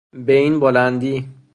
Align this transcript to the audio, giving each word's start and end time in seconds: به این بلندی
به 0.25 0.31
این 0.33 0.59
بلندی 0.59 1.29